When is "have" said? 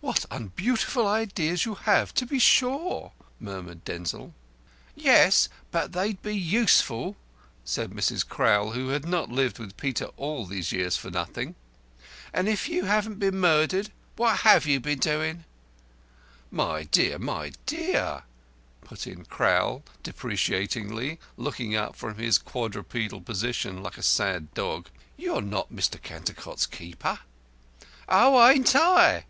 1.74-2.14, 14.48-14.64